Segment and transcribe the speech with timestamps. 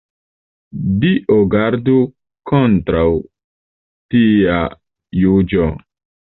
[1.03, 1.93] Dio gardu
[2.53, 3.05] kontraŭ
[4.15, 4.59] tia
[5.23, 5.73] juĝo.